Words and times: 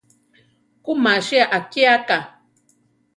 Ku 0.83 0.91
masia 1.03 1.43
akíaka. 1.57 2.17